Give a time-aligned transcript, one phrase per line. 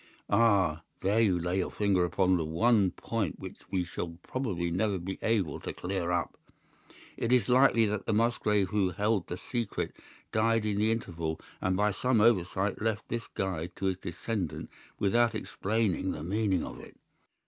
[0.31, 4.97] "'Ah, there you lay your finger upon the one point which we shall probably never
[4.97, 6.39] be able to clear up.
[7.17, 9.93] It is likely that the Musgrave who held the secret
[10.31, 15.35] died in the interval, and by some oversight left this guide to his descendant without
[15.35, 16.97] explaining the meaning of it.